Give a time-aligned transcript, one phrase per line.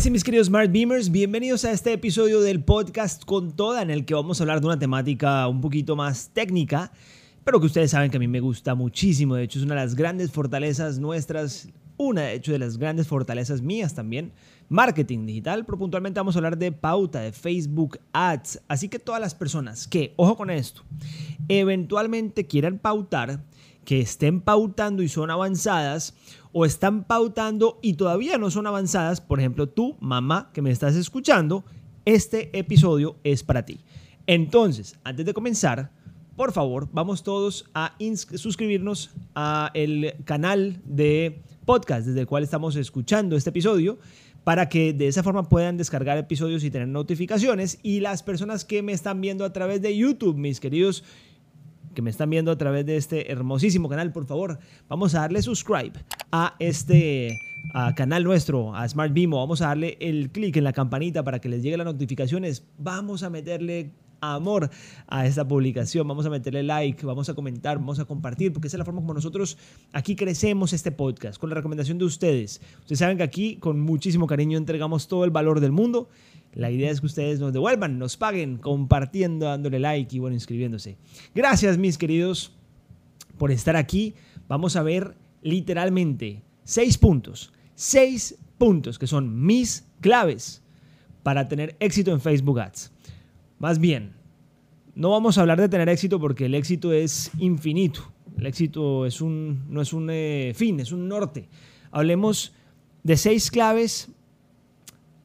[0.00, 1.10] dice mis queridos Smart Beamers?
[1.10, 4.66] Bienvenidos a este episodio del podcast con toda en el que vamos a hablar de
[4.66, 6.90] una temática un poquito más técnica,
[7.44, 9.34] pero que ustedes saben que a mí me gusta muchísimo.
[9.34, 13.08] De hecho, es una de las grandes fortalezas nuestras, una de hecho de las grandes
[13.08, 14.32] fortalezas mías también,
[14.70, 18.62] marketing digital, pero puntualmente vamos a hablar de pauta, de Facebook Ads.
[18.68, 20.82] Así que todas las personas que, ojo con esto,
[21.46, 23.44] eventualmente quieran pautar,
[23.84, 26.14] que estén pautando y son avanzadas,
[26.52, 30.96] o están pautando y todavía no son avanzadas, por ejemplo, tú, mamá, que me estás
[30.96, 31.64] escuchando,
[32.04, 33.80] este episodio es para ti.
[34.26, 35.90] Entonces, antes de comenzar,
[36.36, 37.94] por favor, vamos todos a
[38.34, 43.98] suscribirnos a el canal de podcast desde el cual estamos escuchando este episodio
[44.44, 47.78] para que de esa forma puedan descargar episodios y tener notificaciones.
[47.82, 51.04] Y las personas que me están viendo a través de YouTube, mis queridos
[51.94, 55.42] que me están viendo a través de este hermosísimo canal, por favor, vamos a darle
[55.42, 55.92] subscribe
[56.32, 57.38] a este
[57.96, 59.38] canal nuestro, a Smart Bimo.
[59.38, 62.64] Vamos a darle el clic en la campanita para que les llegue las notificaciones.
[62.78, 63.92] Vamos a meterle
[64.22, 64.68] amor
[65.06, 68.76] a esta publicación, vamos a meterle like, vamos a comentar, vamos a compartir, porque esa
[68.76, 69.56] es la forma como nosotros
[69.92, 72.60] aquí crecemos este podcast, con la recomendación de ustedes.
[72.80, 76.10] Ustedes saben que aquí con muchísimo cariño entregamos todo el valor del mundo
[76.52, 80.96] la idea es que ustedes nos devuelvan, nos paguen compartiendo, dándole like y bueno, inscribiéndose.
[81.34, 82.52] Gracias mis queridos
[83.38, 84.14] por estar aquí.
[84.48, 87.52] Vamos a ver literalmente seis puntos.
[87.74, 90.62] Seis puntos que son mis claves
[91.22, 92.92] para tener éxito en Facebook Ads.
[93.58, 94.14] Más bien,
[94.94, 98.12] no vamos a hablar de tener éxito porque el éxito es infinito.
[98.36, 101.48] El éxito es un, no es un eh, fin, es un norte.
[101.90, 102.54] Hablemos
[103.02, 104.10] de seis claves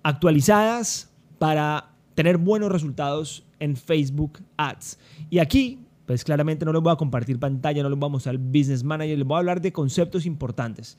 [0.04, 4.98] actualizadas para tener buenos resultados en Facebook Ads.
[5.30, 8.36] Y aquí, pues claramente no les voy a compartir pantalla, no les voy a mostrar
[8.36, 10.98] el Business Manager, les voy a hablar de conceptos importantes.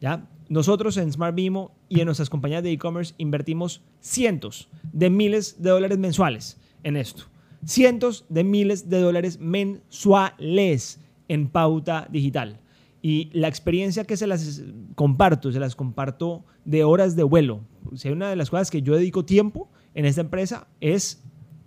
[0.00, 0.26] ¿ya?
[0.48, 5.70] Nosotros en Smart Bimo y en nuestras compañías de e-commerce invertimos cientos de miles de
[5.70, 7.24] dólares mensuales en esto.
[7.64, 12.60] Cientos de miles de dólares mensuales en pauta digital.
[13.04, 14.62] Y la experiencia que se las
[14.94, 17.60] comparto, se las comparto de horas de vuelo.
[17.96, 21.22] Si hay una de las cosas que yo dedico tiempo en esta empresa es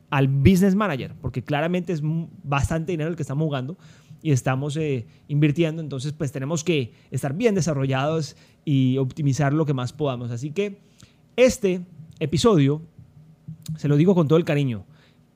[0.10, 3.78] al business manager, porque claramente es bastante dinero el que estamos jugando
[4.24, 9.76] y estamos eh, invirtiendo, entonces pues tenemos que estar bien desarrollados y optimizar lo que
[9.76, 10.32] más podamos.
[10.32, 10.82] Así que
[11.36, 11.86] este
[12.20, 12.82] episodio,
[13.76, 14.86] se lo digo con todo el cariño,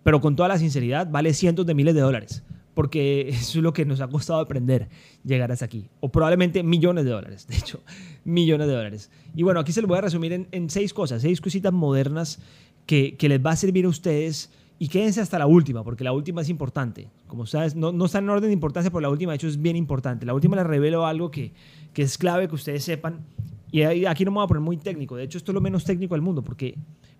[0.02, 3.74] pero con toda la sinceridad, vale cientos de miles de dólares porque eso es lo
[3.74, 4.90] que nos ha costado aprender
[5.24, 5.90] llegar hasta aquí.
[6.00, 7.82] O probablemente millones de dólares, de hecho,
[8.24, 9.10] millones de dólares.
[9.36, 12.40] Y bueno, aquí se lo voy a resumir en, seis cosas, seis cositas modernas
[12.86, 14.52] que, que, les va a servir a ustedes.
[14.80, 17.08] Y quédense hasta la última, porque la última es importante.
[17.28, 19.62] Como sabes, no, no está en orden de importancia, pero la última, de hecho, es
[19.62, 20.26] bien importante.
[20.26, 21.54] La última les revelo algo que,
[21.94, 23.20] que es clave que ustedes sepan.
[23.72, 25.16] Y aquí no me voy a poner muy técnico.
[25.16, 26.76] De hecho, esto es lo menos técnico del mundo, porque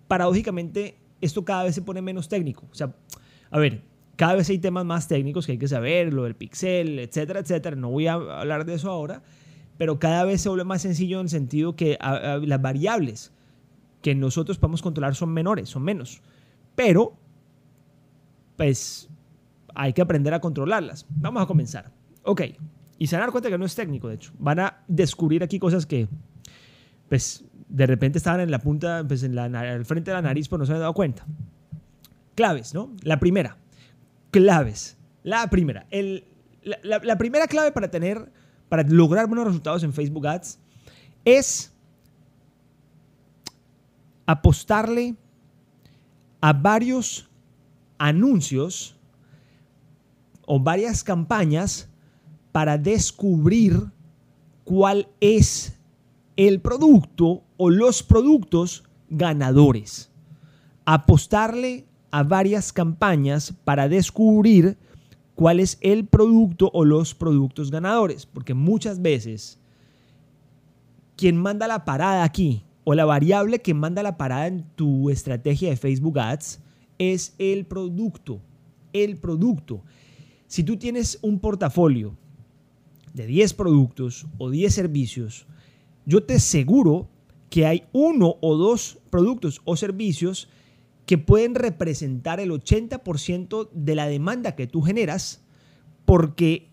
[0.08, 2.66] paradójicamente esto cada vez se pone menos técnico.
[2.70, 2.94] O sea,
[3.50, 3.82] a ver,
[4.16, 7.76] cada vez hay temas más técnicos que hay que saber, lo del pixel, etcétera, etcétera.
[7.76, 9.22] No voy a hablar de eso ahora,
[9.78, 13.32] pero cada vez se vuelve más sencillo en el sentido que las variables
[14.02, 16.20] que nosotros podemos controlar son menores, son menos.
[16.74, 17.16] Pero,
[18.56, 19.08] pues,
[19.74, 21.06] hay que aprender a controlarlas.
[21.08, 21.90] Vamos a comenzar.
[22.24, 22.42] Ok,
[22.98, 24.32] y se van cuenta que no es técnico, de hecho.
[24.38, 26.08] Van a descubrir aquí cosas que,
[27.08, 29.48] pues, de repente estaban en la punta, pues, en la,
[29.84, 31.24] frente de la nariz, pero no se han dado cuenta.
[32.34, 32.94] Claves, ¿no?
[33.02, 33.56] La primera,
[34.32, 34.96] claves.
[35.22, 35.86] La primera,
[36.82, 38.32] la, primera clave para tener,
[38.68, 40.58] para lograr buenos resultados en Facebook Ads
[41.24, 41.72] es
[44.26, 45.14] apostarle
[46.40, 47.30] a varios
[47.98, 48.96] anuncios
[50.46, 51.88] o varias campañas
[52.50, 53.92] para descubrir
[54.64, 55.78] cuál es
[56.36, 60.10] el producto o los productos ganadores.
[60.84, 64.78] Apostarle a varias campañas para descubrir
[65.34, 68.26] cuál es el producto o los productos ganadores.
[68.26, 69.58] Porque muchas veces
[71.16, 75.70] quien manda la parada aquí o la variable que manda la parada en tu estrategia
[75.70, 76.60] de Facebook Ads
[76.98, 78.40] es el producto.
[78.92, 79.82] El producto.
[80.46, 82.14] Si tú tienes un portafolio
[83.14, 85.46] de 10 productos o 10 servicios,
[86.04, 87.08] yo te aseguro
[87.48, 90.48] que hay uno o dos productos o servicios
[91.06, 95.44] que pueden representar el 80% de la demanda que tú generas
[96.04, 96.70] porque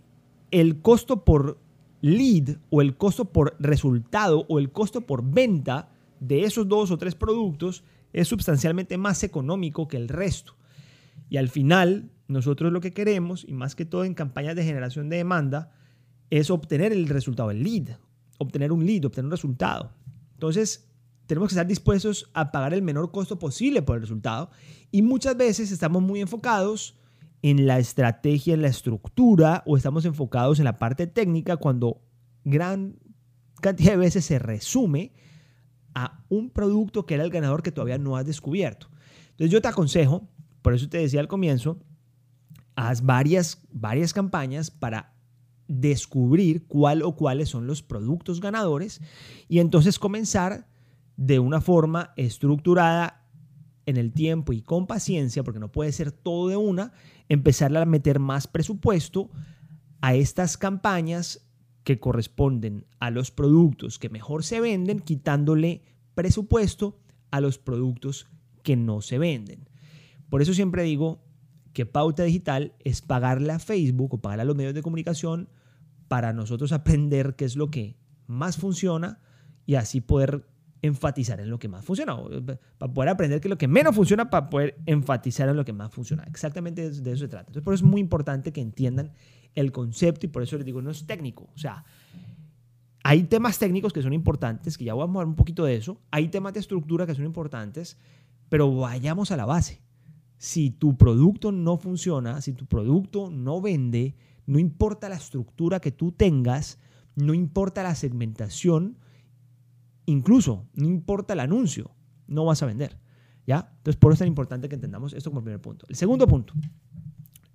[0.52, 1.60] el costo por
[2.02, 5.90] lead o el costo por resultado o el costo por venta
[6.20, 7.84] de esos dos o tres productos
[8.14, 10.56] es sustancialmente más económico que el resto.
[11.30, 15.10] Y al final, nosotros lo que queremos, y más que todo en campañas de generación
[15.10, 15.72] de demanda,
[16.30, 17.98] es obtener el resultado, el lead,
[18.38, 19.92] obtener un lead, obtener un resultado.
[20.34, 20.89] Entonces,
[21.30, 24.50] tenemos que estar dispuestos a pagar el menor costo posible por el resultado
[24.90, 26.98] y muchas veces estamos muy enfocados
[27.44, 32.02] en la estrategia, en la estructura o estamos enfocados en la parte técnica cuando
[32.44, 32.98] gran
[33.62, 35.14] cantidad de veces se resume
[35.94, 38.90] a un producto que era el ganador que todavía no has descubierto.
[39.30, 40.28] Entonces yo te aconsejo,
[40.64, 41.78] por eso te decía al comienzo,
[42.76, 45.14] haz varias, varias campañas para
[45.68, 49.00] descubrir cuál o cuáles son los productos ganadores
[49.48, 50.69] y entonces comenzar
[51.20, 53.26] de una forma estructurada
[53.86, 56.94] en el tiempo y con paciencia, porque no puede ser todo de una,
[57.28, 59.30] empezar a meter más presupuesto
[60.00, 61.46] a estas campañas
[61.84, 65.82] que corresponden a los productos que mejor se venden, quitándole
[66.16, 67.02] presupuesto
[67.32, 68.28] a los productos
[68.64, 69.68] que no se venden.
[70.30, 71.22] Por eso siempre digo
[71.74, 75.50] que pauta digital es pagarle a Facebook o pagarle a los medios de comunicación
[76.08, 79.20] para nosotros aprender qué es lo que más funciona
[79.66, 80.48] y así poder
[80.82, 82.18] enfatizar en lo que más funciona,
[82.78, 85.92] para poder aprender que lo que menos funciona, para poder enfatizar en lo que más
[85.92, 86.24] funciona.
[86.24, 87.48] Exactamente de eso se trata.
[87.48, 89.12] Entonces, por eso es muy importante que entiendan
[89.56, 91.50] el concepto y por eso les digo, no es técnico.
[91.54, 91.84] O sea,
[93.04, 96.00] hay temas técnicos que son importantes, que ya vamos a hablar un poquito de eso.
[96.12, 97.98] Hay temas de estructura que son importantes,
[98.50, 99.82] pero vayamos a la base.
[100.38, 104.16] Si tu producto no funciona, si tu producto no vende,
[104.46, 106.80] no importa la estructura que tú tengas,
[107.16, 108.98] no importa la segmentación,
[110.10, 111.92] Incluso, no importa el anuncio,
[112.26, 112.98] no vas a vender.
[113.46, 113.72] ¿Ya?
[113.78, 115.86] Entonces, por eso es tan importante que entendamos esto como primer punto.
[115.88, 116.56] El segundo punto,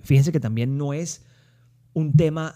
[0.00, 1.24] fíjense que también no es
[1.94, 2.54] un tema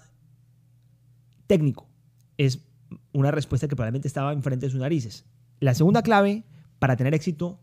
[1.48, 1.88] técnico,
[2.36, 2.64] es
[3.12, 5.24] una respuesta que probablemente estaba enfrente de sus narices.
[5.58, 6.44] La segunda clave
[6.78, 7.60] para tener éxito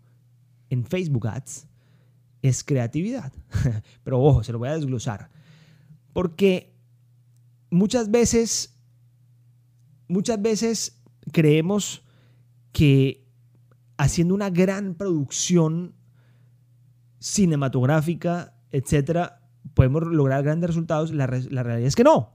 [0.69, 1.67] en Facebook Ads
[2.41, 3.31] es creatividad.
[4.03, 5.29] Pero ojo, se lo voy a desglosar.
[6.11, 6.75] Porque
[7.69, 8.77] muchas veces,
[10.09, 11.01] muchas veces
[11.31, 12.04] creemos
[12.75, 13.25] que
[13.95, 15.95] haciendo una gran producción
[17.19, 21.13] cinematográfica, etcétera, podemos lograr grandes resultados.
[21.13, 22.33] La, realidad es que no.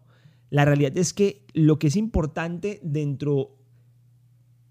[0.49, 3.59] La realidad es que lo que es importante dentro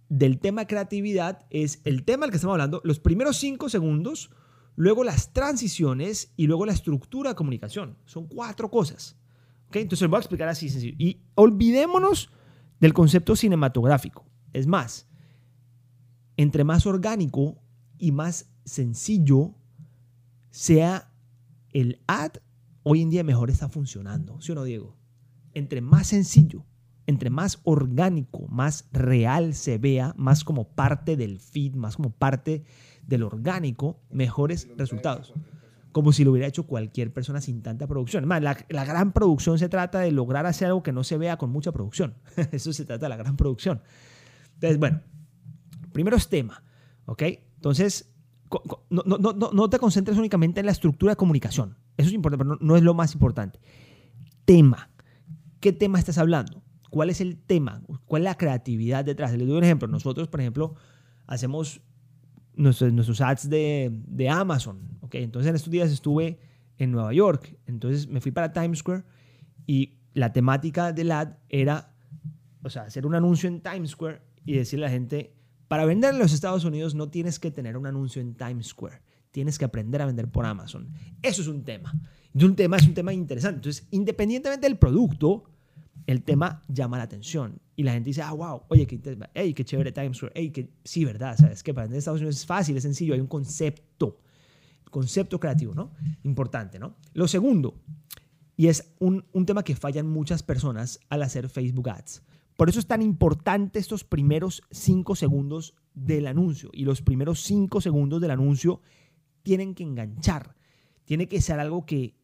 [0.10, 4.32] del tema creatividad es el tema del que estamos hablando, los primeros cinco segundos,
[4.76, 7.96] luego las transiciones y luego la estructura de comunicación.
[8.06, 9.20] Son cuatro cosas.
[9.68, 9.84] ¿Okay?
[9.84, 10.96] Entonces, voy a explicar así sencillo.
[10.98, 12.32] Y olvidémonos
[12.80, 14.26] del concepto cinematográfico.
[14.52, 15.09] Es más,
[16.40, 17.62] entre más orgánico
[17.98, 19.56] y más sencillo
[20.52, 21.12] sea
[21.74, 22.32] el ad,
[22.84, 24.40] hoy en día mejor está funcionando.
[24.40, 24.96] ¿Sí o no, Diego?
[25.54, 26.64] Entre más sencillo,
[27.08, 32.64] entre más orgánico, más real se vea, más como parte del feed, más como parte
[33.06, 35.34] del orgánico, mejores resultados.
[35.92, 38.26] Como si lo hubiera hecho cualquier persona sin tanta producción.
[38.26, 41.36] Más, la, la gran producción se trata de lograr hacer algo que no se vea
[41.36, 42.16] con mucha producción.
[42.54, 43.82] Eso se trata de la gran producción.
[44.54, 45.02] Entonces, bueno,
[45.92, 46.64] Primero es tema,
[47.06, 47.24] ¿ok?
[47.56, 48.14] Entonces,
[48.90, 51.78] no, no, no, no, te concentres únicamente en la estructura de comunicación.
[51.98, 53.60] Eso es importante, pero no, es lo más importante.
[54.46, 54.90] Tema.
[55.60, 56.64] ¿Qué tema estás hablando?
[56.90, 57.82] ¿Cuál es el tema?
[58.06, 59.32] ¿Cuál es la creatividad detrás?
[59.34, 59.88] Les doy un ejemplo.
[59.88, 60.76] Nosotros, por ejemplo,
[61.28, 61.82] hacemos
[62.56, 64.98] nuestros, nuestros ads de, de Amazon.
[65.02, 65.16] ¿ok?
[65.16, 66.40] Entonces, en estos días estuve
[66.78, 67.58] en Nueva York.
[67.68, 69.04] Entonces, me fui para Times Square
[69.68, 71.94] y la temática del ad era,
[72.64, 75.36] o sea, hacer un anuncio en Times Square y decirle a la gente,
[75.70, 79.02] para vender en los Estados Unidos no tienes que tener un anuncio en Times Square.
[79.32, 80.92] Tienes que aprender a vender por Amazon.
[81.22, 81.94] Eso es un tema.
[82.34, 83.58] Y un tema es un tema interesante.
[83.58, 85.44] Entonces, independientemente del producto,
[86.08, 87.62] el tema llama la atención.
[87.76, 89.00] Y la gente dice, ah, wow, oye, qué,
[89.36, 90.34] hey, qué chévere Times Square.
[90.36, 91.38] Hey, que, sí, ¿verdad?
[91.38, 91.62] ¿Sabes?
[91.62, 93.14] Que para vender en Estados Unidos es fácil, es sencillo.
[93.14, 94.20] Hay un concepto.
[94.90, 95.92] Concepto creativo, ¿no?
[96.24, 96.96] Importante, ¿no?
[97.14, 97.80] Lo segundo,
[98.58, 102.24] y es un, un tema que fallan muchas personas al hacer Facebook Ads.
[102.60, 106.70] Por eso es tan importante estos primeros cinco segundos del anuncio.
[106.74, 108.82] Y los primeros cinco segundos del anuncio
[109.44, 110.58] tienen que enganchar.
[111.06, 112.16] Tiene que ser algo que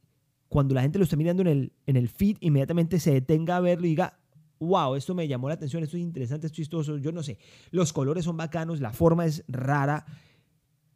[0.49, 3.61] cuando la gente lo esté mirando en el, en el feed, inmediatamente se detenga a
[3.61, 4.19] verlo y diga,
[4.59, 7.37] wow, esto me llamó la atención, esto es interesante, esto es chistoso, yo no sé.
[7.71, 10.05] Los colores son bacanos, la forma es rara.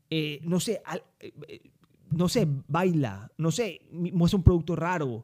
[0.09, 0.81] Eh, no sé,
[1.21, 1.61] eh, eh,
[2.11, 5.23] no sé, baila, no sé, muestra un producto raro,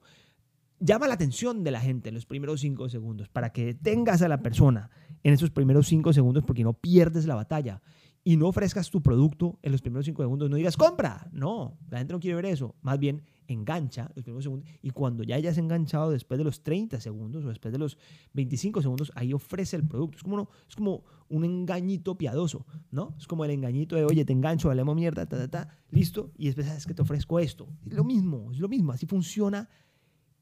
[0.79, 4.27] llama la atención de la gente en los primeros cinco segundos para que tengas a
[4.27, 4.89] la persona
[5.24, 7.82] en esos primeros cinco segundos porque no pierdes la batalla
[8.27, 10.50] y no ofrezcas tu producto en los primeros cinco segundos.
[10.50, 11.29] No digas compra.
[11.32, 12.75] No, la gente no quiere ver eso.
[12.82, 17.00] Más bien engancha los primeros segundos y cuando ya hayas enganchado después de los 30
[17.00, 18.00] segundos o después de los
[18.34, 20.17] 25 segundos, ahí ofrece el producto.
[20.17, 23.15] Es como, es como un engañito piadoso, ¿no?
[23.20, 26.48] Es como el engañito de, oye, te engancho, hablemos mierda, ta, ta, ta, listo, y
[26.48, 27.70] después sabes que te ofrezco esto.
[27.86, 28.91] Es lo mismo, es lo mismo.
[28.91, 29.70] Así funciona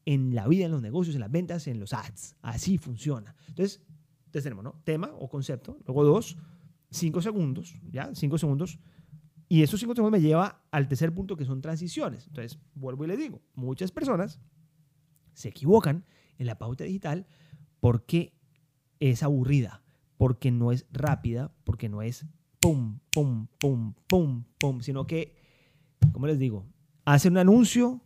[0.06, 2.36] en la vida, en los negocios, en las ventas, en los ads.
[2.42, 3.34] Así funciona.
[3.48, 3.82] Entonces,
[4.26, 4.80] entonces tenemos, ¿no?
[4.84, 5.78] Tema o concepto.
[5.86, 6.36] Luego dos,
[6.90, 8.14] 5 segundos, ¿ya?
[8.14, 8.78] 5 segundos.
[9.48, 12.26] Y esos 5 segundos me lleva al tercer punto que son transiciones.
[12.26, 14.40] Entonces, vuelvo y le digo, muchas personas
[15.34, 16.04] se equivocan
[16.38, 17.26] en la pauta digital
[17.80, 18.34] porque
[19.00, 19.82] es aburrida,
[20.16, 22.26] porque no es rápida, porque no es
[22.60, 25.36] pum, pum, pum, pum, pum, sino que,
[26.12, 26.66] como les digo,
[27.04, 28.00] hace un anuncio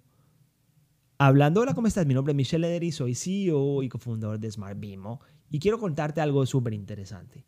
[1.18, 2.06] hablando, hola, ¿cómo estás?
[2.06, 5.20] Mi nombre es Michelle Edery, soy CEO y cofundador de Smart Bimo
[5.50, 7.44] y quiero contarte algo súper interesante.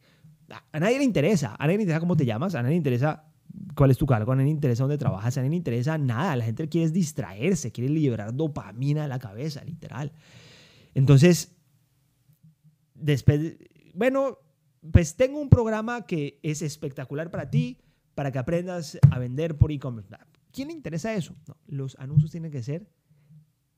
[0.72, 3.32] A nadie le interesa, a nadie le interesa cómo te llamas, a nadie le interesa
[3.76, 6.34] cuál es tu cargo, a nadie le interesa dónde trabajas, a nadie le interesa nada,
[6.34, 10.12] la gente quiere distraerse, quiere liberar dopamina de la cabeza, literal.
[10.94, 11.56] Entonces,
[12.94, 13.56] después,
[13.94, 14.38] bueno,
[14.90, 17.78] pues tengo un programa que es espectacular para ti,
[18.16, 20.10] para que aprendas a vender por e-commerce.
[20.50, 21.36] ¿Quién le interesa eso?
[21.66, 22.88] los anuncios tienen que ser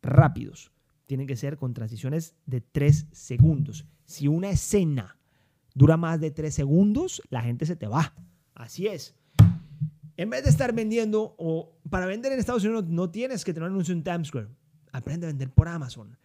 [0.03, 0.73] rápidos,
[1.07, 3.87] tienen que ser con transiciones de tres segundos.
[4.05, 5.19] Si una escena
[5.75, 8.15] dura más de tres segundos, la gente se te va.
[8.55, 9.15] Así es.
[10.17, 13.69] En vez de estar vendiendo, o para vender en Estados Unidos no tienes que tener
[13.69, 14.49] un anuncio en Times Square.
[14.93, 16.17] Aprende a vender por Amazon.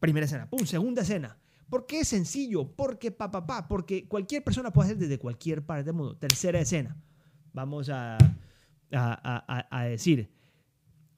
[0.00, 1.38] Primera escena, pum, segunda escena.
[1.70, 2.70] ¿Por qué es sencillo?
[2.76, 6.16] Porque pa, pa, pa, porque cualquier persona puede hacer desde cualquier parte del mundo.
[6.16, 6.96] Tercera escena.
[7.52, 8.18] Vamos a,
[8.92, 10.30] a, a, decir,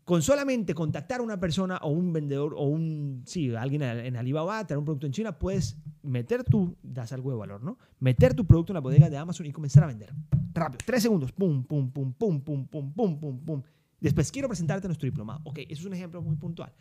[0.08, 4.66] con solamente contactar a una persona o un vendedor o un, sí, alguien en Alibaba,
[4.66, 7.76] tener un producto en China, puedes meter tu, das algo de valor, ¿no?
[8.00, 10.14] Meter tu producto en la bodega de Amazon y comenzar a vender.
[10.54, 13.62] Rápido, tres segundos, pum, pum, pum, pum, pum, pum, pum, pum, pum.
[14.00, 15.42] Después quiero presentarte nuestro diploma.
[15.44, 16.72] Ok, eso es un ejemplo muy puntual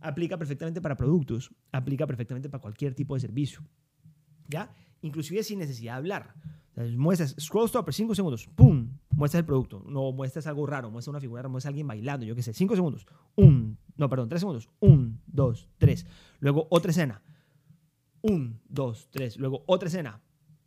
[0.00, 3.62] aplica perfectamente para productos, aplica perfectamente para cualquier tipo de servicio.
[4.48, 4.72] ¿Ya?
[5.02, 6.34] Inclusive sin necesidad de hablar.
[6.96, 8.89] muestras, scroll stopper, 5 segundos, ¡pum!
[9.20, 9.84] Muestras el producto.
[9.86, 12.74] No muestras algo raro, muestras una figura, muestras a alguien bailando, yo qué sé, 5
[12.74, 13.06] segundos.
[13.36, 14.70] Un, no, perdón, 3 segundos.
[14.80, 16.06] 1, 2, 3.
[16.38, 17.22] Luego otra escena.
[18.22, 19.36] 1, 2, 3.
[19.36, 20.22] Luego otra escena.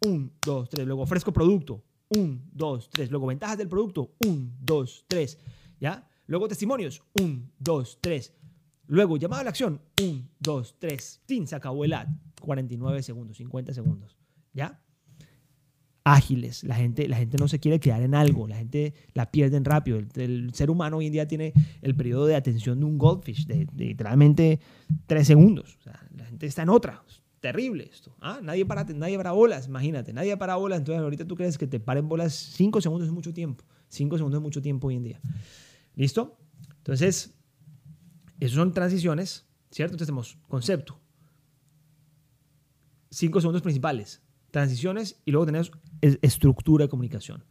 [0.06, 0.86] 1, 2, 3.
[0.86, 1.84] Luego ofrezco producto.
[2.16, 3.10] 1, 2, 3.
[3.10, 4.12] Luego ventajas del producto.
[4.24, 5.40] 1, 2, 3.
[5.80, 6.08] ¿Ya?
[6.28, 7.02] Luego testimonios.
[7.20, 8.34] 1, 2, 3.
[8.86, 9.82] Luego, llamada a la acción.
[10.00, 11.22] 1, 2, 3.
[11.26, 11.48] ¡Tin!
[11.48, 12.08] Se acabó el ad.
[12.40, 14.16] 49 segundos, 50 segundos.
[14.54, 14.80] ¿Ya?
[16.04, 16.64] Ágiles.
[16.64, 18.48] La gente, la gente no se quiere quedar en algo.
[18.48, 20.00] La gente la pierden rápido.
[20.16, 23.68] El, ser humano hoy en día tiene el periodo de atención de un goldfish de,
[23.76, 24.60] literalmente
[25.08, 25.78] 3 segundos.
[25.80, 27.04] O sea, la gente está en otra.
[27.40, 28.16] terrible esto.
[28.22, 28.40] ¿Ah?
[28.42, 30.14] Nadie, para, nadie para bolas, imagínate.
[30.14, 30.80] Nadie para bolas.
[30.80, 33.64] Entonces, ahorita tú crees que te paren bolas 5 segundos es mucho tiempo.
[33.88, 35.22] 5 segundos es mucho tiempo hoy en día.
[35.96, 36.38] ¿Listo?
[36.78, 37.34] Entonces,
[38.40, 39.94] esas son transiciones, ¿cierto?
[39.94, 41.00] Entonces tenemos concepto,
[43.10, 44.22] cinco segundos principales,
[44.54, 47.44] transiciones y luego tenemos estructura de comunicación.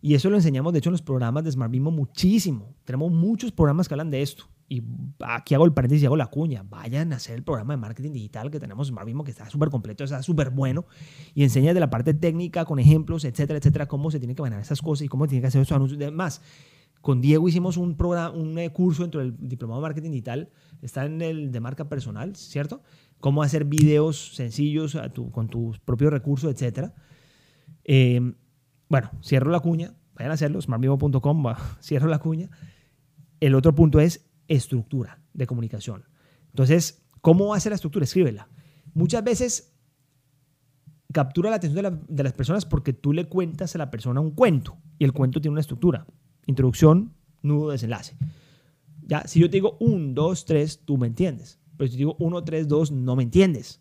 [0.00, 2.76] Y eso lo enseñamos, de hecho, en los programas de Smart muchísimo.
[2.84, 4.44] Tenemos muchos programas que hablan de esto.
[4.68, 4.82] Y
[5.20, 6.62] aquí hago el paréntesis y hago la cuña.
[6.62, 9.70] Vayan a hacer el programa de marketing digital que tenemos en Smart que está súper
[9.70, 10.86] completo, está súper bueno.
[11.34, 14.62] Y enseña de la parte técnica, con ejemplos, etcétera, etcétera, cómo se tiene que manejar
[14.62, 16.42] esas cosas y cómo se tiene que hacer esos anuncios y demás.
[17.00, 20.50] Con Diego hicimos un, programa, un eh, curso dentro del Diplomado de Marketing Digital,
[20.82, 22.82] está en el de marca personal, ¿cierto?
[23.20, 24.96] Cómo hacer videos sencillos
[25.32, 26.92] con tus propios recursos, etc.
[27.84, 28.20] Eh,
[28.88, 31.44] bueno, cierro la cuña, vayan a hacerlo, smartvivo.com,
[31.80, 32.50] cierro la cuña.
[33.40, 36.04] El otro punto es estructura de comunicación.
[36.48, 38.04] Entonces, ¿cómo hace la estructura?
[38.04, 38.48] Escríbela.
[38.94, 39.76] Muchas veces
[41.12, 44.76] captura la atención de, las personas porque tú le cuentas a la persona un cuento
[44.98, 46.06] y el cuento tiene una estructura
[46.46, 48.16] introducción, nudo, desenlace.
[49.02, 51.60] Ya, si yo te digo 1, 2, 3, tú me entiendes.
[51.76, 53.80] Pero si digo 1, 3, 2, no me entiendes.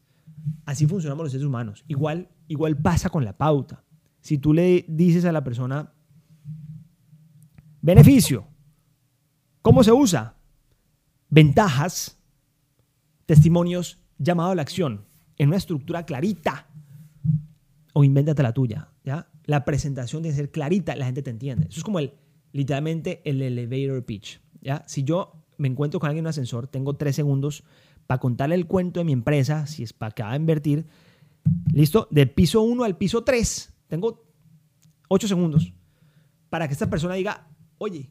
[0.66, 1.84] Así funcionamos los seres humanos.
[1.88, 3.84] Igual, igual pasa con la pauta.
[4.22, 5.94] Si tú le dices a la persona,
[7.82, 8.48] beneficio,
[9.62, 10.36] ¿cómo se usa?
[11.30, 12.20] Ventajas,
[13.26, 15.06] testimonios, llamado a la acción,
[15.38, 16.68] en una estructura clarita.
[17.94, 19.30] O invéntate la tuya, ¿ya?
[19.46, 21.68] La presentación debe ser clarita, la gente te entiende.
[21.68, 22.14] Eso es como el
[22.56, 24.40] literalmente el elevator pitch.
[24.62, 24.82] ¿ya?
[24.88, 27.64] Si yo me encuentro con alguien en un ascensor, tengo tres segundos
[28.08, 30.86] para contarle el cuento de mi empresa, si es para acá a invertir.
[31.74, 32.08] ¿Listo?
[32.12, 34.24] De piso 1 al piso 3, tengo
[35.10, 35.74] ocho segundos
[36.50, 37.48] para que esta persona diga,
[37.78, 38.10] oye,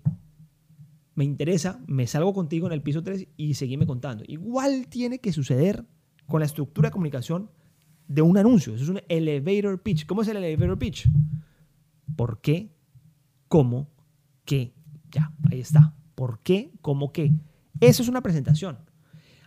[1.14, 4.24] me interesa, me salgo contigo en el piso 3 y seguime contando.
[4.26, 5.84] Igual tiene que suceder
[6.26, 7.50] con la estructura de comunicación
[8.08, 8.74] de un anuncio.
[8.74, 10.06] Eso es un elevator pitch.
[10.06, 11.08] ¿Cómo es el elevator pitch?
[12.16, 12.72] ¿Por qué?
[13.48, 13.94] ¿Cómo?
[14.44, 14.74] qué.
[15.10, 15.94] Ya, ahí está.
[16.14, 16.72] ¿Por qué?
[16.80, 17.32] ¿Cómo qué?
[17.80, 18.78] Eso es una presentación.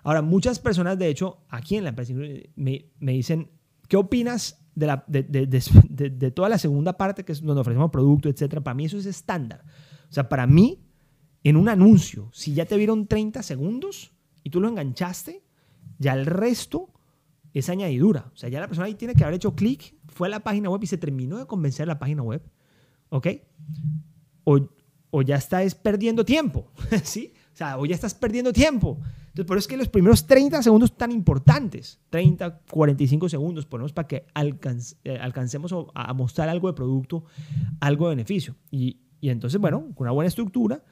[0.03, 2.13] Ahora, muchas personas, de hecho, aquí en la empresa
[2.55, 3.49] me, me dicen,
[3.87, 7.91] ¿qué opinas de, la, de, de, de, toda la segunda parte, que es donde ofrecemos
[7.91, 8.63] producto, etcétera?
[8.63, 9.63] Para mí eso es estándar.
[10.09, 10.79] O sea, para mí,
[11.43, 15.43] en un anuncio, si ya te vieron 30 segundos y tú lo enganchaste,
[15.97, 16.93] ya el resto
[17.53, 18.31] esa añadidura.
[18.33, 20.69] O sea, ya la persona ahí tiene que haber hecho clic, fue a la página
[20.69, 22.41] web y se terminó de convencer la página web.
[23.09, 23.27] ¿Ok?
[24.43, 24.69] O,
[25.17, 26.71] o ya estás perdiendo tiempo.
[27.03, 27.33] ¿Sí?
[27.53, 28.99] O sea, o ya estás perdiendo tiempo.
[29.27, 33.93] Entonces, por eso es que los primeros 30 segundos tan importantes, 30, 45 segundos, ponemos
[33.93, 34.25] para que
[35.03, 37.25] eh, alcancemos a mostrar algo de producto,
[37.79, 38.55] algo de beneficio.
[38.69, 40.83] Y, y entonces, bueno, con una buena estructura,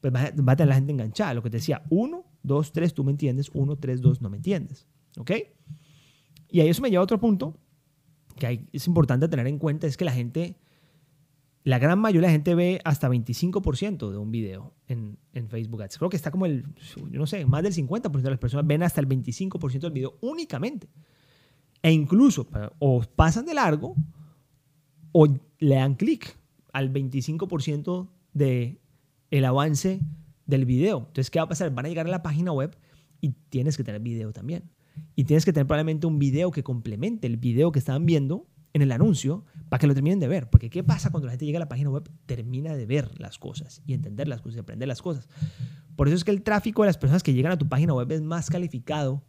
[0.00, 1.34] pues va, a tener la gente enganchada.
[1.34, 4.36] Lo que te decía, 1, 2, 3, tú me entiendes, 1, 3, 2, no me
[4.36, 4.86] entiendes.
[5.18, 5.32] ¿Ok?
[6.50, 7.56] Y ahí eso me lleva a otro punto
[8.36, 10.56] que es importante tener en cuenta, es que la gente,
[11.62, 15.82] la gran mayoría de la gente ve hasta 25% de un video en, en, Facebook
[15.82, 15.98] Ads.
[15.98, 16.64] Creo que está como el,
[16.96, 20.16] yo no sé, más del 50% de las personas ven hasta el 25% del video
[20.22, 20.88] únicamente.
[21.82, 22.46] E incluso
[22.78, 23.94] o pasan de largo
[25.12, 25.26] o
[25.58, 26.36] le dan clic
[26.72, 28.80] al 25% de
[29.30, 30.00] el avance
[30.46, 30.98] del video.
[30.98, 31.72] Entonces, ¿qué va a pasar?
[31.74, 32.76] Van a llegar a la página web
[33.20, 34.70] y tienes que tener video también.
[35.14, 38.82] Y tienes que tener probablemente un video que complemente el video que estaban viendo en
[38.82, 40.48] el anuncio para que lo terminen de ver.
[40.50, 42.10] Porque ¿qué pasa cuando la gente llega a la página web?
[42.26, 45.28] Termina de ver las cosas y entender las cosas y aprender las cosas.
[45.96, 48.10] Por eso es que el tráfico de las personas que llegan a tu página web
[48.12, 49.24] es más calificado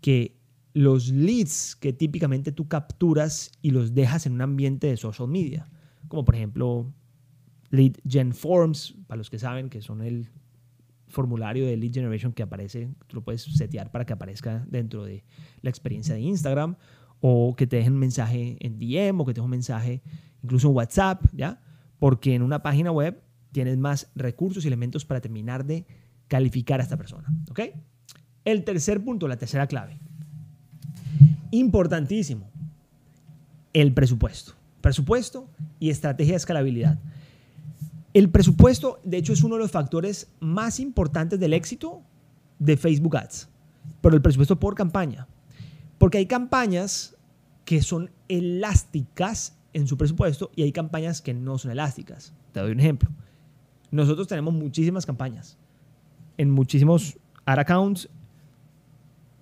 [0.00, 0.36] que
[0.74, 5.68] los leads que típicamente tú capturas y los dejas en un ambiente de social media.
[6.08, 6.92] Como por ejemplo
[7.70, 10.28] Lead Gen Forms, para los que saben que son el
[11.08, 15.24] formulario de lead generation que aparece, tú lo puedes setear para que aparezca dentro de
[15.60, 16.76] la experiencia de Instagram
[17.24, 20.02] o que te dejen un mensaje en DM o que te dejen un mensaje
[20.42, 21.62] incluso en WhatsApp, ¿ya?
[22.00, 25.86] Porque en una página web tienes más recursos y elementos para terminar de
[26.26, 27.60] calificar a esta persona, ¿ok?
[28.44, 30.00] El tercer punto, la tercera clave.
[31.52, 32.50] Importantísimo,
[33.72, 34.54] el presupuesto.
[34.80, 36.98] Presupuesto y estrategia de escalabilidad.
[38.14, 42.02] El presupuesto, de hecho, es uno de los factores más importantes del éxito
[42.58, 43.48] de Facebook Ads,
[44.00, 45.28] pero el presupuesto por campaña.
[46.02, 47.16] Porque hay campañas
[47.64, 52.34] que son elásticas en su presupuesto y hay campañas que no son elásticas.
[52.50, 53.08] Te doy un ejemplo.
[53.92, 55.56] Nosotros tenemos muchísimas campañas
[56.38, 58.08] en muchísimos ad accounts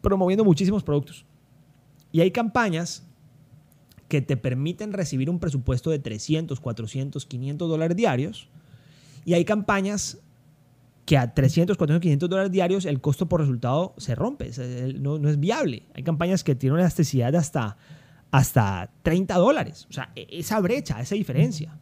[0.02, 1.24] promoviendo muchísimos productos.
[2.12, 3.08] Y hay campañas
[4.08, 8.50] que te permiten recibir un presupuesto de 300, 400, 500 dólares diarios
[9.24, 10.18] y hay campañas
[11.10, 14.52] que a 300, 400, 500 dólares diarios el costo por resultado se rompe,
[15.00, 15.82] no, no es viable.
[15.92, 17.76] Hay campañas que tienen una elasticidad de hasta,
[18.30, 19.88] hasta 30 dólares.
[19.90, 21.76] O sea, e, esa brecha, esa diferencia.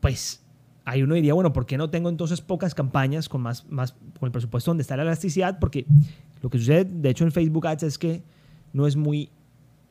[0.00, 0.44] Pues
[0.84, 4.26] ahí uno diría, bueno, ¿por qué no tengo entonces pocas campañas con, más, más, con
[4.26, 5.58] el presupuesto donde está la elasticidad?
[5.58, 5.86] Porque
[6.42, 8.22] lo que sucede, de hecho, en Facebook Ads es que
[8.74, 9.30] no es muy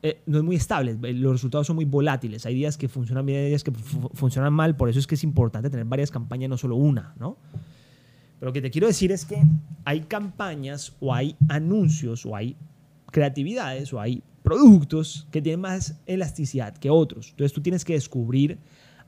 [0.02, 2.46] eh, no es muy estable, los resultados son muy volátiles.
[2.46, 5.24] Hay días que funcionan bien, hay días que funcionan mal, por eso es que es
[5.24, 7.36] importante tener varias campañas, no solo una, ¿no?
[8.38, 9.42] Pero lo que te quiero decir es que
[9.84, 12.56] hay campañas o hay anuncios o hay
[13.10, 17.30] creatividades o hay productos que tienen más elasticidad que otros.
[17.30, 18.58] Entonces tú tienes que descubrir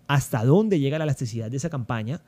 [0.09, 2.21] hasta dónde llega la elasticidad de esa campaña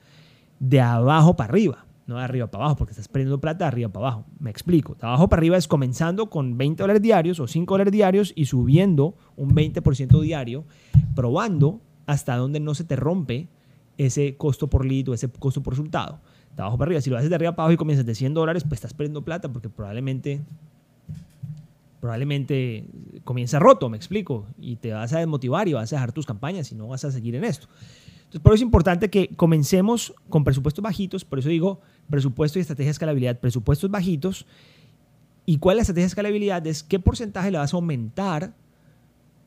[0.60, 3.88] de abajo para arriba no de arriba para abajo, porque estás perdiendo plata de arriba
[3.88, 4.26] para abajo.
[4.38, 4.94] Me explico.
[4.94, 8.46] De abajo para arriba es comenzando con 20 dólares diarios o 5 dólares diarios y
[8.46, 10.64] subiendo un 20% diario,
[11.14, 13.48] probando hasta donde no se te rompe
[13.98, 16.20] ese costo por lead o ese costo por resultado.
[16.56, 17.00] De abajo para arriba.
[17.00, 19.22] Si lo haces de arriba para abajo y comienzas de 100 dólares, pues estás perdiendo
[19.22, 20.42] plata porque probablemente
[22.02, 22.84] probablemente
[23.22, 26.72] comienza roto, me explico, y te vas a desmotivar y vas a dejar tus campañas
[26.72, 27.68] y no vas a seguir en esto.
[28.32, 32.62] Entonces, por eso es importante que comencemos con presupuestos bajitos, por eso digo presupuesto y
[32.62, 34.46] estrategia de escalabilidad, presupuestos bajitos.
[35.44, 36.66] ¿Y cuál es la estrategia de escalabilidad?
[36.66, 38.54] Es qué porcentaje le vas a aumentar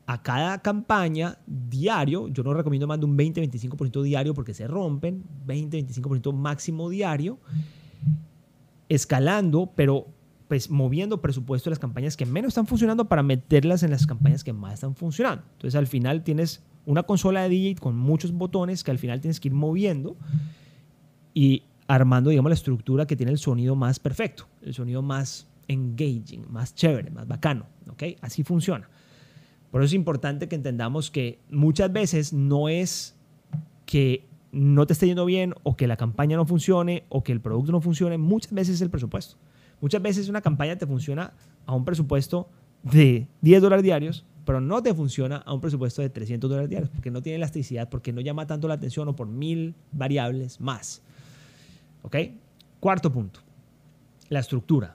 [0.06, 2.28] a cada campaña diario.
[2.28, 7.40] Yo no recomiendo más de un 20-25% diario porque se rompen, 20-25% máximo diario,
[8.88, 10.06] escalando, pero
[10.48, 14.44] pues moviendo presupuesto de las campañas que menos están funcionando para meterlas en las campañas
[14.44, 15.42] que más están funcionando.
[15.52, 19.40] Entonces al final tienes una consola de DJ con muchos botones que al final tienes
[19.40, 20.16] que ir moviendo
[21.34, 26.46] y armando, digamos, la estructura que tiene el sonido más perfecto, el sonido más engaging,
[26.48, 27.66] más chévere, más bacano.
[27.90, 28.04] ¿ok?
[28.20, 28.88] Así funciona.
[29.70, 33.16] Por eso es importante que entendamos que muchas veces no es
[33.84, 37.40] que no te esté yendo bien o que la campaña no funcione o que el
[37.40, 39.36] producto no funcione, muchas veces es el presupuesto.
[39.80, 41.32] Muchas veces una campaña te funciona
[41.66, 42.48] a un presupuesto
[42.82, 46.88] de 10 dólares diarios pero no te funciona a un presupuesto de 300 dólares diarios
[46.88, 51.02] porque no tiene elasticidad, porque no llama tanto la atención o por mil variables más.
[52.02, 52.16] ¿Ok?
[52.78, 53.40] Cuarto punto,
[54.28, 54.94] la estructura.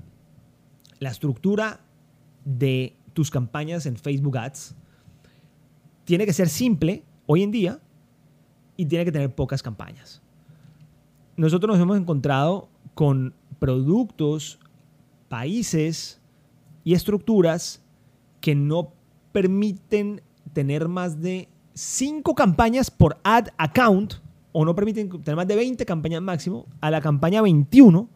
[0.99, 1.81] La estructura
[2.45, 4.73] de tus campañas en Facebook Ads
[6.05, 7.79] tiene que ser simple hoy en día
[8.77, 10.21] y tiene que tener pocas campañas.
[11.35, 14.59] Nosotros nos hemos encontrado con productos
[15.31, 16.19] países
[16.83, 17.81] y estructuras
[18.41, 18.91] que no
[19.31, 24.15] permiten tener más de 5 campañas por ad account
[24.51, 28.09] o no permiten tener más de 20 campañas máximo, a la campaña 21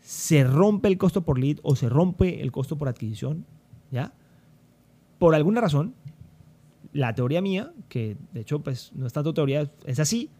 [0.00, 3.44] se rompe el costo por lead o se rompe el costo por adquisición,
[3.90, 4.14] ¿ya?
[5.18, 5.92] Por alguna razón,
[6.94, 10.30] la teoría mía, que de hecho pues no es tanto teoría, es así,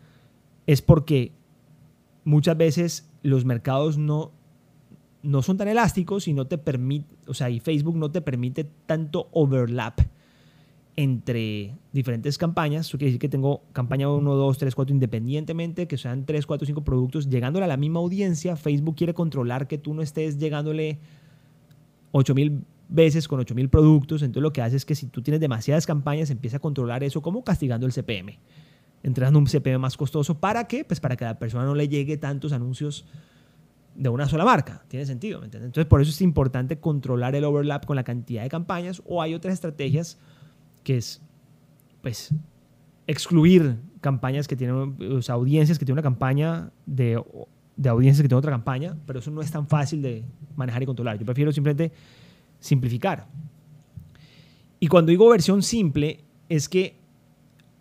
[0.66, 1.32] es porque
[2.24, 4.32] muchas veces los mercados no,
[5.22, 8.64] no son tan elásticos y no te permite, o sea, y Facebook no te permite
[8.86, 10.00] tanto overlap
[10.96, 12.88] entre diferentes campañas.
[12.88, 16.66] Eso quiere decir que tengo campaña 1, 2, 3, 4 independientemente, que sean 3, 4,
[16.66, 18.56] 5 productos, llegándole a la misma audiencia.
[18.56, 20.98] Facebook quiere controlar que tú no estés llegándole
[22.10, 24.22] 8000 veces con 8000 productos.
[24.22, 27.22] Entonces lo que hace es que si tú tienes demasiadas campañas, empieza a controlar eso
[27.22, 28.38] como castigando el CPM.
[29.04, 30.40] Entregando un CPM más costoso.
[30.40, 30.84] ¿Para qué?
[30.84, 33.04] Pues para que a la persona no le llegue tantos anuncios
[33.98, 34.84] de una sola marca.
[34.88, 35.42] Tiene sentido.
[35.42, 39.34] Entonces por eso es importante controlar el overlap con la cantidad de campañas o hay
[39.34, 40.18] otras estrategias
[40.84, 41.20] que es,
[42.00, 42.32] pues,
[43.08, 47.20] excluir campañas que tienen, o audiencias que tienen una campaña de,
[47.76, 50.86] de audiencias que tienen otra campaña, pero eso no es tan fácil de manejar y
[50.86, 51.18] controlar.
[51.18, 51.92] Yo prefiero simplemente
[52.60, 53.26] simplificar.
[54.78, 57.00] Y cuando digo versión simple, es que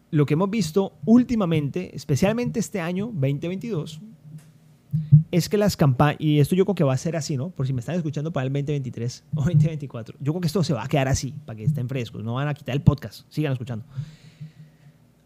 [0.10, 4.02] lo que hemos visto últimamente, especialmente este año 2022,
[5.32, 7.50] es que las campañas, y esto yo creo que va a ser así, ¿no?
[7.50, 10.73] Por si me están escuchando para el 2023 o 2024, yo creo que esto se
[10.73, 13.54] va a quedar así, para que estén frescos, no van a quitar el podcast, sigan
[13.54, 13.86] escuchando.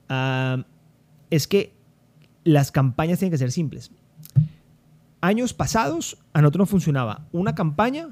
[0.10, 0.66] Ah,
[1.30, 1.74] es que
[2.44, 3.92] las campañas tienen que ser simples.
[5.22, 8.10] Años pasados, a nosotros nos funcionaba una campaña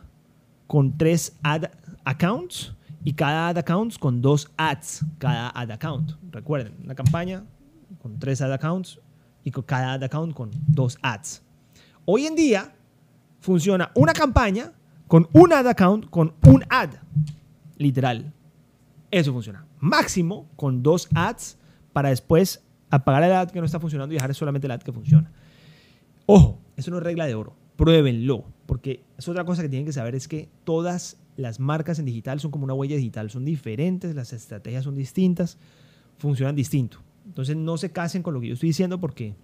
[0.68, 1.72] con tres ad
[2.06, 6.12] accounts y cada ad account con dos ads, cada ad account.
[6.32, 7.44] Recuerden, una campaña
[8.02, 9.00] con tres ad accounts
[9.44, 11.44] y con cada ad account con dos ads.
[12.06, 12.74] Hoy en día
[13.40, 14.74] funciona una campaña
[15.08, 16.92] con un ad account con un ad.
[17.78, 18.34] Literal.
[19.12, 19.66] Eso funciona.
[19.80, 21.58] Máximo con dos ads
[21.94, 24.92] para después apagar el ad que no está funcionando y dejar solamente el ad que
[24.92, 25.32] funciona.
[26.26, 27.56] Ojo, eso no es regla de oro.
[27.76, 28.46] Pruébenlo.
[28.66, 32.40] Porque es otra cosa que tienen que saber es que todas las marcas en digital
[32.40, 33.32] son como una huella digital.
[33.32, 35.58] Son diferentes, las estrategias son distintas,
[36.18, 37.00] funcionan distinto.
[37.30, 39.36] Entonces no se casen con lo que yo estoy diciendo porque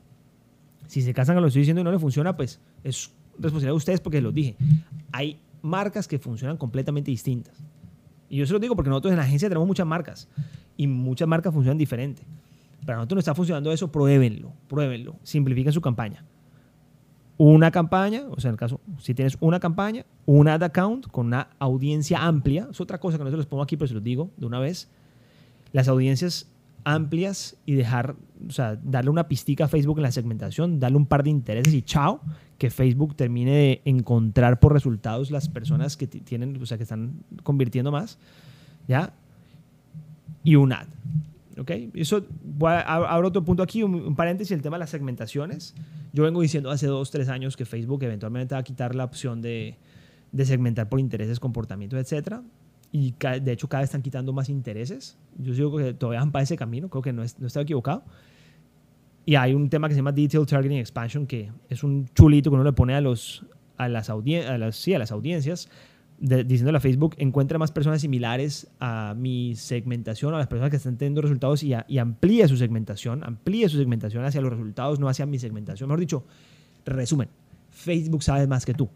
[0.88, 3.72] si se casan con lo que estoy diciendo y no le funciona, pues es responsabilidad
[3.72, 4.56] de ustedes porque los dije.
[5.12, 7.56] Hay marcas que funcionan completamente distintas.
[8.28, 10.28] Y yo se lo digo porque nosotros en la agencia tenemos muchas marcas
[10.76, 12.24] y muchas marcas funcionan diferente.
[12.82, 16.26] Pero a nosotros no está funcionando eso, pruébenlo, pruébenlo, simplifiquen su campaña.
[17.38, 21.28] Una campaña, o sea, en el caso, si tienes una campaña, un ad account con
[21.28, 24.04] una audiencia amplia, es otra cosa que no se los pongo aquí, pero se los
[24.04, 24.90] digo de una vez.
[25.74, 26.50] Las audiencias
[26.86, 28.16] amplias y dejar,
[28.48, 31.74] o sea, darle una pistica a Facebook en la segmentación, darle un par de intereses
[31.74, 32.22] y chao,
[32.58, 37.24] que Facebook termine de encontrar por resultados las personas que tienen, o sea, que están
[37.44, 38.18] convirtiendo más,
[38.88, 39.14] ¿ya?
[40.44, 40.88] Y un ad,
[41.58, 41.72] ¿ok?
[41.96, 45.74] Eso, voy a, abro otro punto aquí, un, paréntesis, el tema de las segmentaciones.
[46.14, 49.42] Yo vengo diciendo hace dos, tres años que Facebook eventualmente va a quitar la opción
[49.42, 49.78] de,
[50.32, 52.44] de segmentar por intereses, comportamientos, etcétera
[52.96, 55.18] y de hecho cada vez están quitando más intereses.
[55.38, 58.06] Yo digo que todavía van para ese camino, creo que no, es, no estoy equivocado.
[59.26, 62.54] Y hay un tema que se llama Detail Targeting Expansion, que es un chulito que
[62.54, 65.68] uno le pone a, los, a, las, audien a, las, sí, a las audiencias,
[66.18, 70.98] diciéndole a Facebook, encuentra más personas similares a mi segmentación, a las personas que están
[70.98, 75.26] teniendo resultados y, y amplía su segmentación, amplía su segmentación hacia los resultados, no hacia
[75.26, 75.90] mi segmentación.
[75.90, 76.24] Mejor dicho,
[76.86, 77.28] resumen,
[77.72, 78.90] Facebook sabe más que tú.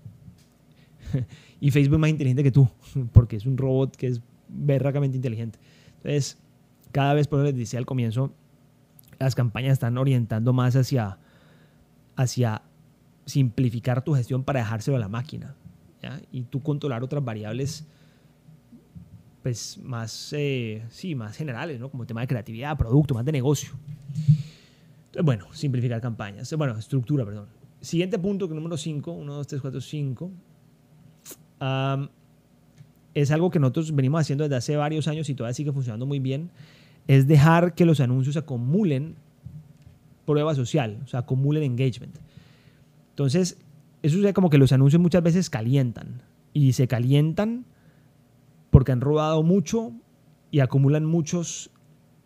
[1.59, 2.69] y Facebook es más inteligente que tú,
[3.11, 5.59] porque es un robot que es berracamente inteligente.
[5.97, 6.37] Entonces,
[6.91, 8.33] cada vez, por eso les decía al comienzo,
[9.19, 11.19] las campañas están orientando más hacia,
[12.15, 12.61] hacia
[13.25, 15.55] simplificar tu gestión para dejárselo a la máquina.
[16.31, 17.85] Y tú controlar otras variables
[19.43, 21.89] pues más, eh, sí, más generales, ¿no?
[21.89, 23.71] Como tema de creatividad, producto, más de negocio.
[25.07, 26.53] Entonces, bueno, simplificar campañas.
[26.55, 27.47] Bueno, estructura, perdón.
[27.81, 30.31] Siguiente punto, que número 5, 1, 2, 3, 4, 5
[33.13, 36.19] es algo que nosotros venimos haciendo desde hace varios años y todavía sigue funcionando muy
[36.19, 36.51] bien,
[37.07, 39.15] es dejar que los anuncios acumulen
[40.25, 42.15] prueba social, o sea, acumulen engagement.
[43.11, 43.57] Entonces,
[44.03, 46.21] eso sucede como que los anuncios muchas veces calientan
[46.53, 47.65] y se calientan
[48.69, 49.91] porque han rodado mucho
[50.51, 51.71] y acumulan muchos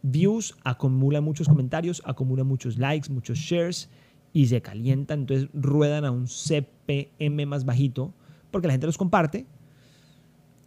[0.01, 3.89] views, acumulan muchos comentarios, acumulan muchos likes, muchos shares
[4.33, 8.13] y se calientan, entonces ruedan a un CPM más bajito
[8.53, 9.45] porque la gente los comparte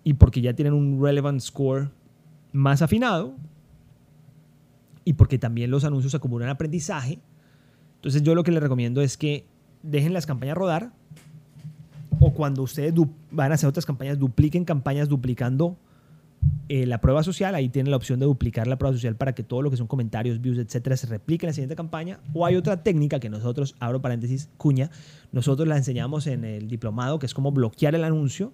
[0.05, 1.90] y porque ya tienen un relevant score
[2.53, 3.35] más afinado
[5.05, 7.20] y porque también los anuncios acumulan aprendizaje.
[7.94, 9.46] Entonces yo lo que les recomiendo es que
[9.83, 10.92] dejen las campañas rodar
[12.20, 12.92] o cuando ustedes
[13.31, 15.79] van a hacer otras campañas, dupliquen campañas duplicando
[16.69, 19.43] eh, la prueba social, ahí tienen la opción de duplicar la prueba social para que
[19.43, 22.19] todo lo que son comentarios, views, etcétera, se replique en la siguiente campaña.
[22.35, 24.91] O hay otra técnica que nosotros, abro paréntesis, cuña,
[25.33, 28.53] nosotros la enseñamos en el diplomado, que es como bloquear el anuncio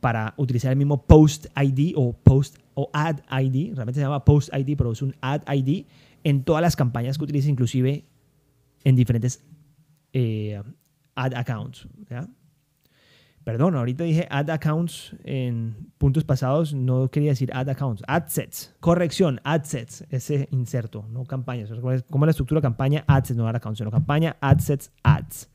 [0.00, 4.50] para utilizar el mismo post ID o post o ad ID, realmente se llama post
[4.54, 5.86] ID, pero es un ad ID
[6.24, 8.04] en todas las campañas que utilices, inclusive
[8.84, 9.44] en diferentes
[10.12, 10.60] eh,
[11.14, 11.88] ad accounts.
[12.10, 12.28] ¿ya?
[13.46, 18.74] Perdón, ahorita dije add accounts en puntos pasados, no quería decir add accounts, add sets.
[18.80, 21.70] Corrección, add sets, ese inserto, no campañas.
[21.70, 23.04] ¿Cómo es la estructura campaña?
[23.06, 25.48] Add sets, no add accounts, sino campaña, add sets, ads.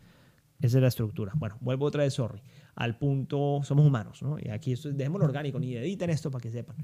[0.62, 1.34] Esa es la estructura.
[1.36, 2.42] Bueno, vuelvo otra vez, sorry.
[2.76, 4.38] Al punto, somos humanos, ¿no?
[4.40, 6.78] Y aquí esto, dejémoslo orgánico, ni editen esto para que sepan.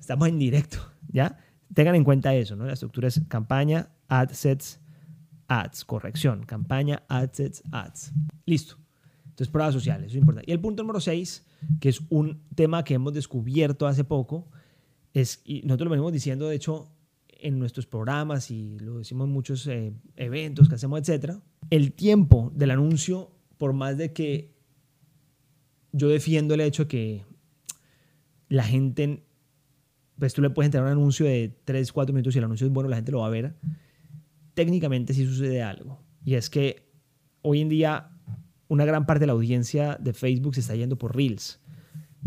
[0.00, 0.78] Estamos en directo,
[1.12, 1.38] ¿ya?
[1.72, 2.66] Tengan en cuenta eso, ¿no?
[2.66, 4.80] La estructura es campaña, add sets,
[5.46, 5.84] ads.
[5.84, 8.12] Corrección, campaña, add sets, ads.
[8.46, 8.83] Listo.
[9.34, 10.48] Entonces, pruebas sociales, eso es importante.
[10.48, 11.44] Y el punto número 6,
[11.80, 14.48] que es un tema que hemos descubierto hace poco,
[15.12, 16.92] es, y nosotros lo venimos diciendo, de hecho,
[17.40, 22.52] en nuestros programas y lo decimos en muchos eh, eventos que hacemos, etcétera, el tiempo
[22.54, 24.54] del anuncio, por más de que
[25.90, 27.24] yo defiendo el hecho de que
[28.48, 29.24] la gente,
[30.16, 32.72] pues tú le puedes entrar un anuncio de 3, 4 minutos y el anuncio es
[32.72, 33.56] bueno, la gente lo va a ver,
[34.54, 36.00] técnicamente sí sucede algo.
[36.24, 36.88] Y es que
[37.42, 38.13] hoy en día
[38.68, 41.60] una gran parte de la audiencia de Facebook se está yendo por Reels.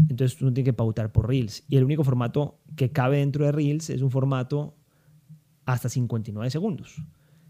[0.09, 1.63] Entonces tú no tienes que pautar por Reels.
[1.67, 4.75] Y el único formato que cabe dentro de Reels es un formato
[5.65, 7.01] hasta 59 segundos.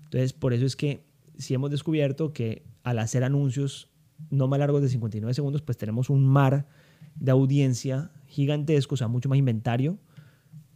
[0.06, 1.06] Entonces por eso es que
[1.38, 3.90] si hemos descubierto que al hacer anuncios
[4.30, 6.68] no más largos de 59 segundos, pues tenemos un mar
[7.16, 10.00] de audiencia gigantesco, o sea, mucho más inventario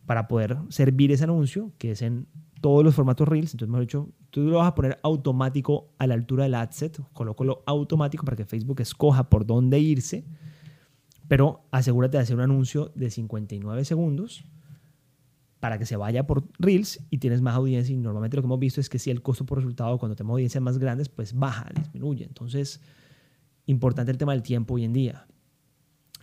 [0.05, 2.27] para poder servir ese anuncio, que es en
[2.61, 3.53] todos los formatos Reels.
[3.53, 7.01] Entonces, mejor dicho, tú lo vas a poner automático a la altura del adset.
[7.13, 10.25] Colócalo automático para que Facebook escoja por dónde irse.
[11.27, 14.45] Pero asegúrate de hacer un anuncio de 59 segundos
[15.59, 17.93] para que se vaya por Reels y tienes más audiencia.
[17.93, 20.33] Y normalmente lo que hemos visto es que si el costo por resultado, cuando tenemos
[20.33, 22.25] audiencias más grandes, pues baja, disminuye.
[22.25, 22.81] Entonces,
[23.65, 25.27] importante el tema del tiempo hoy en día.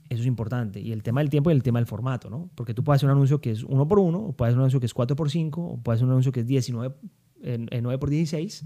[0.08, 0.80] Eso es importante.
[0.80, 2.50] Y el tema del tiempo y el tema del formato, ¿no?
[2.54, 4.62] Porque tú puedes hacer un anuncio que es 1 por 1 o puedes hacer un
[4.62, 6.94] anuncio que es 4 por 5 o puedes hacer un anuncio que es 19,
[7.42, 8.64] en, 9 por 16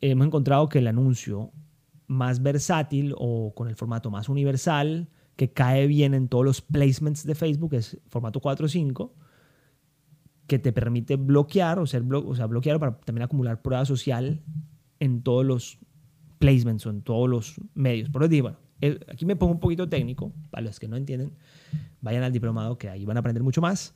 [0.00, 1.52] Hemos encontrado que el anuncio
[2.06, 7.26] más versátil o con el formato más universal, que cae bien en todos los placements
[7.26, 9.14] de Facebook, es formato 4 o 5,
[10.46, 14.40] que te permite bloquear o, ser o sea, bloquear para también acumular prueba social
[15.00, 15.78] en todos los
[16.38, 18.08] placements o en todos los medios.
[18.08, 18.58] Por eso digo, bueno,
[19.10, 21.32] aquí me pongo un poquito técnico, para los que no entienden,
[22.00, 23.94] vayan al diplomado que ahí van a aprender mucho más.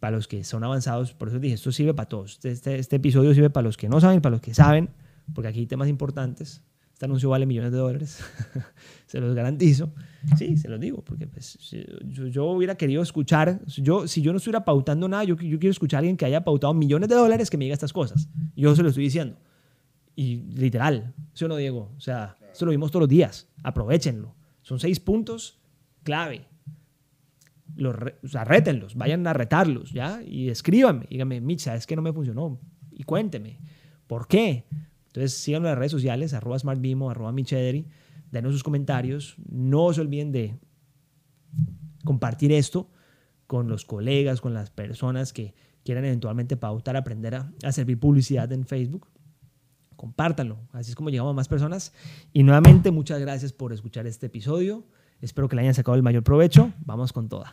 [0.00, 2.36] Para los que son avanzados, por eso dije, esto sirve para todos.
[2.36, 4.90] Este, este, este episodio sirve para los que no saben, para los que saben,
[5.34, 6.62] porque aquí hay temas importantes.
[6.92, 8.24] Este anuncio vale millones de dólares,
[9.06, 9.92] se los garantizo.
[10.36, 11.58] Sí, se los digo, porque pues,
[12.04, 15.98] yo, hubiera querido escuchar, yo, si yo no estuviera pautando nada, yo, yo quiero escuchar
[15.98, 18.28] a alguien que haya pautado millones de dólares que me diga estas cosas.
[18.56, 19.36] Yo se lo estoy diciendo.
[20.16, 21.92] Y literal, ¿sí o no, Diego?
[21.96, 23.46] O sea, eso lo vimos todos los días.
[23.62, 24.34] Aprovechenlo.
[24.62, 25.60] Son seis puntos
[26.02, 26.48] clave.
[27.76, 30.20] Los o vayan a retarlos, ¿ya?
[30.24, 32.58] Y escríbanme, díganme, Mitcha, es que no me funcionó.
[32.90, 33.60] Y cuénteme,
[34.08, 34.66] ¿por qué?
[35.06, 37.86] Entonces, síganme en las redes sociales, arroba smartbimo, arroba michederi,
[38.32, 39.36] denos sus comentarios.
[39.48, 40.58] No se olviden de
[42.04, 42.90] compartir esto
[43.46, 48.50] con los colegas, con las personas que quieran eventualmente pautar, aprender a, a servir publicidad
[48.52, 49.06] en Facebook
[49.98, 50.60] compártanlo.
[50.72, 51.92] Así es como llegamos a más personas.
[52.32, 54.84] Y nuevamente, muchas gracias por escuchar este episodio.
[55.20, 56.72] Espero que le hayan sacado el mayor provecho.
[56.86, 57.52] Vamos con toda.